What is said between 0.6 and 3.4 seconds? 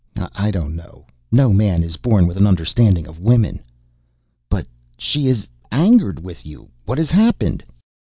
know. No man is born with an understanding of